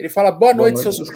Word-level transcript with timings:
Ele 0.00 0.08
fala: 0.08 0.30
Boa, 0.30 0.54
Boa 0.54 0.70
noite, 0.70 0.82
noite, 0.82 0.96
seus 0.96 1.10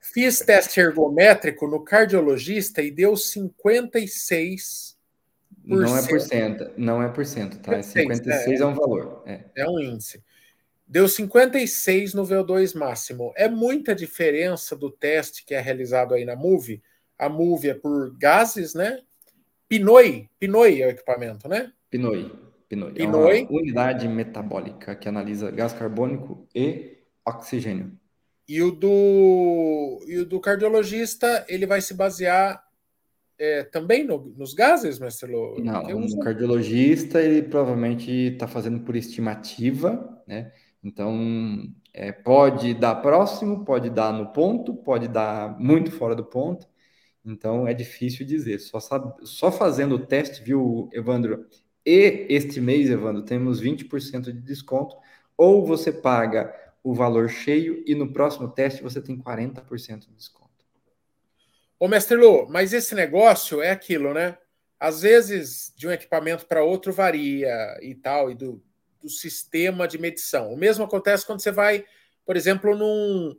Fiz 0.00 0.40
teste 0.40 0.78
ergométrico 0.78 1.66
no 1.66 1.82
cardiologista 1.82 2.82
e 2.82 2.90
deu 2.90 3.16
56. 3.16 4.98
Não 5.64 5.96
é 5.96 6.06
por 6.06 6.20
cento, 6.20 6.70
não 6.76 7.02
é 7.02 7.08
por 7.08 7.24
cento, 7.24 7.58
tá? 7.60 7.80
56 7.80 8.60
é, 8.60 8.62
é 8.62 8.66
um 8.66 8.74
valor. 8.74 9.22
É. 9.24 9.44
é 9.56 9.66
um 9.66 9.80
índice. 9.80 10.22
Deu 10.86 11.08
56 11.08 12.12
no 12.12 12.24
VO2 12.24 12.76
máximo. 12.76 13.32
É 13.36 13.48
muita 13.48 13.94
diferença 13.94 14.76
do 14.76 14.90
teste 14.90 15.46
que 15.46 15.54
é 15.54 15.60
realizado 15.60 16.12
aí 16.12 16.24
na 16.24 16.36
MUVE. 16.36 16.82
A 17.18 17.28
MUVE 17.28 17.70
é 17.70 17.74
por 17.74 18.14
gases, 18.18 18.74
né? 18.74 18.98
Pinoi, 19.68 20.28
Pinoi 20.38 20.82
é 20.82 20.88
o 20.88 20.90
equipamento, 20.90 21.48
né? 21.48 21.72
Pinoi. 21.88 22.30
Pinoi. 22.68 22.92
Pinoi. 22.92 23.40
É 23.40 23.44
uma 23.44 23.60
unidade 23.60 24.06
metabólica 24.08 24.94
que 24.94 25.08
analisa 25.08 25.50
gás 25.50 25.72
carbônico 25.72 26.46
e 26.54 27.01
oxigênio. 27.26 27.92
E 28.48 28.60
o 28.62 28.70
do, 28.70 30.04
e 30.06 30.18
o 30.18 30.26
do 30.26 30.40
cardiologista, 30.40 31.44
ele 31.48 31.66
vai 31.66 31.80
se 31.80 31.94
basear 31.94 32.62
é, 33.38 33.64
também 33.64 34.04
no, 34.04 34.32
nos 34.36 34.52
gases, 34.54 34.98
mestre 34.98 35.30
Lô? 35.30 35.58
Não, 35.58 35.82
o 35.82 36.18
cardiologista, 36.20 37.20
ele 37.20 37.42
provavelmente 37.42 38.10
está 38.10 38.46
fazendo 38.46 38.80
por 38.80 38.94
estimativa, 38.94 40.22
né? 40.26 40.52
Então, 40.82 41.68
é, 41.94 42.10
pode 42.10 42.74
dar 42.74 42.96
próximo, 42.96 43.64
pode 43.64 43.88
dar 43.88 44.12
no 44.12 44.32
ponto, 44.32 44.74
pode 44.74 45.08
dar 45.08 45.58
muito 45.58 45.90
fora 45.92 46.14
do 46.14 46.24
ponto. 46.24 46.66
Então, 47.24 47.66
é 47.68 47.74
difícil 47.74 48.26
dizer. 48.26 48.58
Só, 48.58 48.80
sabe, 48.80 49.12
só 49.24 49.52
fazendo 49.52 49.94
o 49.94 50.06
teste, 50.06 50.42
viu, 50.42 50.88
Evandro? 50.92 51.46
E 51.86 52.26
este 52.28 52.60
mês, 52.60 52.90
Evandro, 52.90 53.22
temos 53.22 53.60
20% 53.60 54.32
de 54.32 54.40
desconto. 54.40 54.96
Ou 55.36 55.64
você 55.64 55.92
paga 55.92 56.52
o 56.82 56.94
valor 56.94 57.28
cheio 57.28 57.82
e 57.86 57.94
no 57.94 58.12
próximo 58.12 58.48
teste 58.48 58.82
você 58.82 59.00
tem 59.00 59.16
40% 59.16 60.00
de 60.00 60.14
desconto. 60.14 60.50
Ô, 61.78 61.88
mestre 61.88 62.16
Lu, 62.16 62.46
mas 62.48 62.72
esse 62.72 62.94
negócio 62.94 63.62
é 63.62 63.70
aquilo, 63.70 64.12
né? 64.12 64.36
Às 64.78 65.02
vezes, 65.02 65.72
de 65.76 65.86
um 65.86 65.92
equipamento 65.92 66.46
para 66.46 66.64
outro 66.64 66.92
varia 66.92 67.54
e 67.80 67.94
tal, 67.94 68.30
e 68.30 68.34
do, 68.34 68.62
do 69.00 69.08
sistema 69.08 69.86
de 69.86 69.98
medição. 69.98 70.52
O 70.52 70.56
mesmo 70.56 70.84
acontece 70.84 71.24
quando 71.24 71.40
você 71.40 71.52
vai, 71.52 71.84
por 72.24 72.36
exemplo, 72.36 72.76
num 72.76 73.36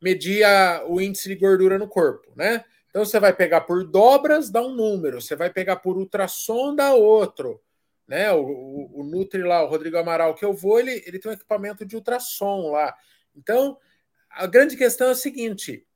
medir 0.00 0.44
o 0.88 1.00
índice 1.00 1.28
de 1.28 1.34
gordura 1.34 1.78
no 1.78 1.88
corpo, 1.88 2.32
né? 2.36 2.64
Então 2.90 3.04
você 3.04 3.18
vai 3.18 3.32
pegar 3.32 3.62
por 3.62 3.84
dobras, 3.84 4.50
dá 4.50 4.62
um 4.62 4.72
número, 4.74 5.20
você 5.20 5.34
vai 5.34 5.50
pegar 5.50 5.76
por 5.76 5.96
ultrassom, 5.96 6.74
dá 6.76 6.94
outro 6.94 7.60
né? 8.06 8.32
O, 8.32 8.44
o, 8.44 9.00
o, 9.00 9.04
Nutri 9.04 9.42
lá, 9.42 9.62
o 9.62 9.68
Rodrigo 9.68 9.96
Amaral 9.96 10.34
que 10.34 10.44
eu 10.44 10.52
vou, 10.52 10.78
ele, 10.78 11.02
ele 11.06 11.18
tem 11.18 11.30
um 11.30 11.34
equipamento 11.34 11.84
de 11.84 11.96
ultrassom 11.96 12.70
lá. 12.70 12.94
Então, 13.34 13.78
a 14.30 14.46
grande 14.46 14.76
questão 14.76 15.08
é 15.08 15.12
a 15.12 15.16
seguinte: 15.16 15.86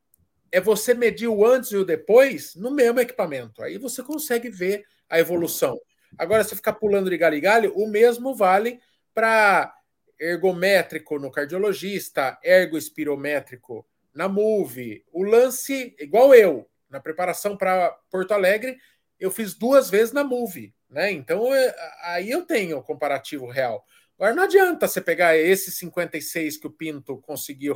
é 0.50 0.60
você 0.60 0.94
medir 0.94 1.28
o 1.28 1.44
antes 1.44 1.70
e 1.72 1.76
o 1.76 1.84
depois 1.84 2.54
no 2.54 2.70
mesmo 2.70 3.00
equipamento. 3.00 3.62
Aí 3.62 3.78
você 3.78 4.02
consegue 4.02 4.48
ver 4.48 4.84
a 5.08 5.18
evolução. 5.18 5.78
Agora, 6.16 6.42
se 6.44 6.56
ficar 6.56 6.74
pulando 6.74 7.10
de 7.10 7.18
galho 7.18 7.36
em 7.36 7.40
galho, 7.40 7.72
o 7.74 7.86
mesmo 7.88 8.34
vale 8.34 8.80
para 9.12 9.74
ergométrico 10.18 11.18
no 11.18 11.30
cardiologista, 11.30 12.38
ergoespirométrico 12.42 13.86
na 14.14 14.28
MUVE. 14.28 15.04
O 15.12 15.22
lance, 15.22 15.94
igual 15.98 16.34
eu, 16.34 16.68
na 16.88 16.98
preparação 17.00 17.56
para 17.56 17.90
Porto 18.10 18.32
Alegre, 18.32 18.78
eu 19.20 19.30
fiz 19.30 19.54
duas 19.54 19.90
vezes 19.90 20.12
na 20.12 20.24
MUVE. 20.24 20.74
Né? 20.90 21.12
Então, 21.12 21.54
é, 21.54 21.74
aí 22.02 22.30
eu 22.30 22.44
tenho 22.44 22.78
o 22.78 22.82
comparativo 22.82 23.46
real. 23.46 23.84
Agora, 24.16 24.34
não 24.34 24.44
adianta 24.44 24.88
você 24.88 25.00
pegar 25.00 25.36
esse 25.36 25.70
56 25.70 26.56
que 26.56 26.66
o 26.66 26.70
Pinto 26.70 27.18
conseguiu, 27.18 27.74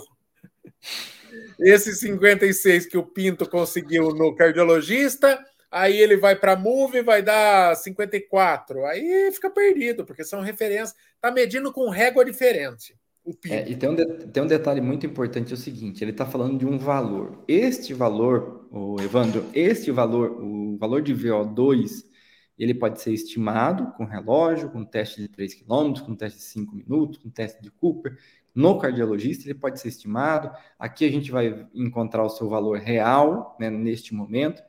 esse 1.60 1.94
56 1.94 2.86
que 2.86 2.96
o 2.96 3.06
Pinto 3.06 3.48
conseguiu 3.48 4.10
no 4.10 4.34
cardiologista, 4.34 5.38
aí 5.70 5.96
ele 5.96 6.16
vai 6.16 6.34
para 6.34 6.52
a 6.52 6.56
MUVE 6.56 7.02
vai 7.02 7.22
dar 7.22 7.76
54. 7.76 8.84
Aí 8.86 9.30
fica 9.32 9.50
perdido, 9.50 10.04
porque 10.04 10.24
são 10.24 10.40
referências. 10.40 10.96
Está 11.14 11.30
medindo 11.30 11.72
com 11.72 11.88
régua 11.88 12.24
diferente. 12.24 12.96
É, 13.48 13.68
e 13.70 13.76
tem 13.76 13.88
um, 13.88 13.94
de, 13.94 14.04
tem 14.28 14.42
um 14.42 14.48
detalhe 14.48 14.80
muito 14.80 15.06
importante: 15.06 15.52
é 15.52 15.54
o 15.54 15.56
seguinte, 15.56 16.02
ele 16.02 16.10
está 16.10 16.26
falando 16.26 16.58
de 16.58 16.66
um 16.66 16.76
valor. 16.76 17.44
Este 17.46 17.94
valor, 17.94 18.66
o 18.68 19.00
Evandro, 19.00 19.46
este 19.54 19.92
valor, 19.92 20.42
o 20.42 20.76
valor 20.76 21.00
de 21.00 21.14
VO2 21.14 22.10
ele 22.62 22.74
pode 22.74 23.00
ser 23.00 23.12
estimado 23.12 23.92
com 23.96 24.04
relógio, 24.04 24.70
com 24.70 24.84
teste 24.84 25.20
de 25.20 25.28
3 25.28 25.54
km, 25.54 26.00
com 26.04 26.14
teste 26.14 26.38
de 26.38 26.44
5 26.44 26.76
minutos, 26.76 27.18
com 27.18 27.28
teste 27.28 27.60
de 27.60 27.70
Cooper. 27.70 28.16
No 28.54 28.78
cardiologista, 28.78 29.48
ele 29.48 29.58
pode 29.58 29.80
ser 29.80 29.88
estimado. 29.88 30.50
Aqui 30.78 31.04
a 31.04 31.10
gente 31.10 31.30
vai 31.30 31.66
encontrar 31.74 32.22
o 32.22 32.28
seu 32.28 32.48
valor 32.48 32.78
real 32.78 33.56
né, 33.58 33.68
neste 33.70 34.14
momento, 34.14 34.62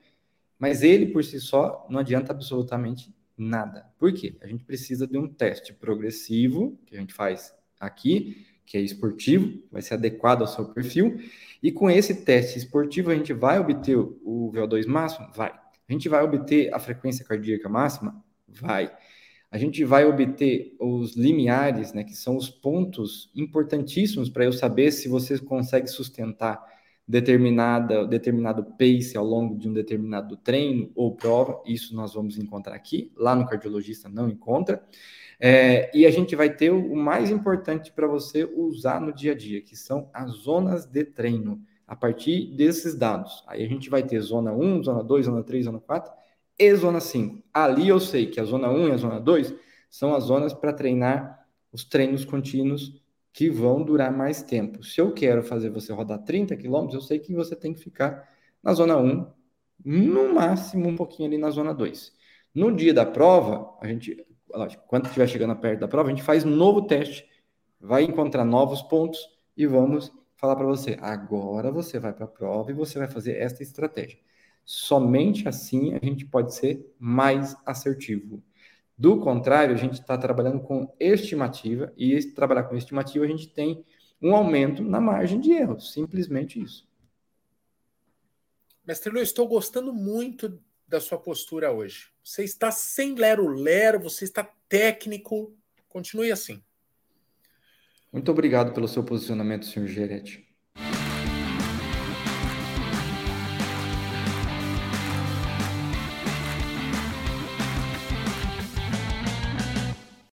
mas 0.58 0.82
ele 0.82 1.08
por 1.08 1.24
si 1.24 1.40
só 1.40 1.86
não 1.90 2.00
adianta 2.00 2.32
absolutamente 2.32 3.14
nada. 3.38 3.86
Por 4.00 4.12
quê? 4.14 4.38
A 4.42 4.48
gente 4.48 4.64
precisa 4.64 5.06
de 5.06 5.18
um 5.18 5.28
teste 5.28 5.74
progressivo, 5.74 6.80
que 6.86 6.96
a 6.96 7.00
gente 7.00 7.14
faz 7.14 7.54
aqui, 7.80 8.46
que 8.66 8.78
é 8.78 8.82
esportivo, 8.82 9.62
vai 9.72 9.82
ser 9.82 9.96
adequado 9.96 10.42
ao 10.42 10.48
seu 10.48 10.66
perfil, 10.66 11.20
e 11.62 11.72
com 11.72 11.92
esse 11.92 12.24
teste 12.24 12.58
esportivo 12.58 13.12
a 13.12 13.16
gente 13.16 13.34
vai 13.34 13.60
obter 13.60 13.98
o 13.98 14.52
VO2 14.52 14.88
máximo? 14.88 15.28
Vai. 15.36 15.63
A 15.94 15.96
gente 15.96 16.10
vai 16.10 16.24
obter 16.24 16.74
a 16.74 16.80
frequência 16.80 17.24
cardíaca 17.24 17.70
máxima? 17.70 18.20
Vai. 18.48 18.92
A 19.52 19.60
gente 19.60 19.86
vai 19.86 20.06
obter 20.06 20.76
os 20.80 21.16
limiares, 21.16 21.94
né, 21.94 22.04
que 22.04 22.16
são 22.16 22.36
os 22.36 22.50
pontos 22.50 23.32
importantíssimos 23.36 24.28
para 24.28 24.44
eu 24.44 24.52
saber 24.52 24.92
se 24.92 25.08
você 25.08 25.38
consegue 25.38 25.86
sustentar 25.88 26.60
determinada, 27.08 28.08
determinado 28.08 28.64
pace 28.64 29.16
ao 29.16 29.24
longo 29.24 29.56
de 29.56 29.70
um 29.70 29.74
determinado 29.74 30.36
treino 30.36 30.92
ou 30.96 31.16
prova. 31.16 31.62
Isso 31.64 31.96
nós 31.96 32.16
vamos 32.16 32.40
encontrar 32.40 32.74
aqui. 32.74 33.12
Lá 33.16 33.36
no 33.36 33.46
cardiologista 33.46 34.10
não 34.10 34.28
encontra. 34.28 34.84
É, 35.40 35.96
e 35.96 36.08
a 36.08 36.12
gente 36.12 36.36
vai 36.36 36.50
ter 36.50 36.72
o 36.72 36.96
mais 36.96 37.30
importante 37.30 37.92
para 37.92 38.08
você 38.08 38.46
usar 38.46 39.00
no 39.00 39.14
dia 39.14 39.34
a 39.34 39.36
dia, 39.36 39.62
que 39.62 39.76
são 39.76 40.10
as 40.12 40.32
zonas 40.32 40.88
de 40.88 41.04
treino 41.04 41.62
a 41.88 41.96
partir 41.96 42.48
desses 42.56 42.96
dados. 42.96 43.44
Aí 43.48 43.64
a 43.64 43.68
gente 43.68 43.90
vai 43.90 44.04
ter 44.04 44.20
zona 44.22 44.52
1, 44.52 44.84
zona 44.84 45.04
2, 45.04 45.26
zona 45.26 45.44
3, 45.44 45.66
zona 45.66 45.80
4 45.80 46.12
e 46.58 46.76
zona 46.76 47.00
5. 47.00 47.44
Ali 47.54 47.88
eu 47.88 48.00
sei 48.00 48.28
que 48.28 48.40
a 48.40 48.44
zona 48.44 48.70
1 48.70 48.90
e 48.90 48.92
a 48.92 48.98
zona 48.98 49.20
2 49.20 49.54
são 49.90 50.14
as 50.16 50.24
zonas 50.24 50.54
para 50.54 50.74
treinar 50.74 51.46
os 51.72 51.84
treinos 51.84 52.26
contínuos 52.26 53.02
que 53.32 53.50
vão 53.50 53.84
durar 53.84 54.12
mais 54.12 54.44
tempo. 54.44 54.84
Se 54.84 55.02
eu 55.02 55.12
quero 55.12 55.44
fazer 55.44 55.70
você 55.72 55.92
rodar 55.92 56.20
30 56.20 56.56
quilômetros, 56.56 56.94
eu 56.96 57.02
sei 57.02 57.20
que 57.20 57.34
você 57.34 57.56
tem 57.56 57.74
que 57.74 57.80
ficar 57.80 58.30
na 58.62 58.74
zona 58.74 58.96
1, 58.98 59.26
no 59.84 60.34
máximo 60.34 60.88
um 60.88 60.96
pouquinho 60.96 61.28
ali 61.28 61.38
na 61.38 61.50
zona 61.50 61.74
2. 61.74 62.14
No 62.54 62.74
dia 62.74 62.94
da 62.94 63.06
prova, 63.06 63.76
a 63.82 63.88
gente, 63.88 64.24
quando 64.88 65.06
estiver 65.06 65.28
chegando 65.28 65.56
perto 65.56 65.80
da 65.80 65.88
prova, 65.88 66.10
a 66.10 66.12
gente 66.12 66.24
faz 66.24 66.46
um 66.46 66.50
novo 66.52 66.84
teste, 66.84 67.28
vai 67.82 68.04
encontrar 68.04 68.46
novos 68.46 68.84
pontos 68.84 69.20
e 69.58 69.66
vamos 69.66 70.12
falar 70.44 70.58
para 70.58 70.66
você: 70.66 70.98
agora 71.00 71.72
você 71.72 71.98
vai 71.98 72.12
para 72.12 72.26
a 72.26 72.28
prova 72.28 72.70
e 72.70 72.74
você 72.74 73.00
vai 73.00 73.08
fazer 73.08 73.38
esta 73.38 73.64
estratégia. 73.64 74.20
Somente 74.66 75.48
assim 75.48 75.94
a 75.96 76.06
gente 76.06 76.26
pode 76.26 76.54
ser 76.54 76.94
mais 77.00 77.56
assertivo. 77.66 78.44
Do 78.98 79.22
contrário, 79.22 79.74
a 79.74 79.78
gente 79.78 79.94
está 79.94 80.18
trabalhando 80.18 80.60
com 80.60 80.94
estimativa, 81.00 81.94
e 81.98 82.22
trabalhar 82.34 82.64
com 82.64 82.76
estimativa 82.76 83.24
a 83.24 83.28
gente 83.28 83.48
tem 83.54 83.86
um 84.22 84.36
aumento 84.36 84.84
na 84.84 85.00
margem 85.00 85.40
de 85.40 85.52
erro. 85.52 85.80
Simplesmente 85.80 86.62
isso. 86.62 86.86
Mestre 88.86 89.12
Lu, 89.12 89.20
estou 89.20 89.48
gostando 89.48 89.94
muito 89.94 90.62
da 90.86 91.00
sua 91.00 91.18
postura 91.18 91.72
hoje. 91.72 92.12
Você 92.22 92.44
está 92.44 92.70
sem 92.70 93.16
lero-lero, 93.16 94.00
você 94.00 94.26
está 94.26 94.44
técnico. 94.68 95.56
Continue 95.88 96.32
assim. 96.32 96.62
Muito 98.14 98.32
obrigado 98.32 98.74
pelo 98.74 98.88
seu 98.88 99.04
posicionamento, 99.04 99.66
senhor 99.66 99.88
Gerete. 99.88 100.53